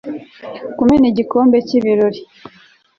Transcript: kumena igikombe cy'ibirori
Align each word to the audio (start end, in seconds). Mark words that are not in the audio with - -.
kumena 0.77 1.05
igikombe 1.11 1.57
cy'ibirori 1.67 2.21